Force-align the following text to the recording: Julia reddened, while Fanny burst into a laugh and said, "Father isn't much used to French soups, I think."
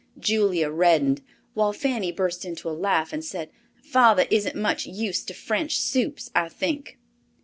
Julia 0.19 0.71
reddened, 0.71 1.21
while 1.53 1.73
Fanny 1.73 2.11
burst 2.11 2.43
into 2.43 2.67
a 2.67 2.71
laugh 2.71 3.13
and 3.13 3.23
said, 3.23 3.51
"Father 3.83 4.25
isn't 4.31 4.55
much 4.55 4.87
used 4.87 5.27
to 5.27 5.35
French 5.35 5.77
soups, 5.77 6.31
I 6.33 6.49
think." 6.49 6.97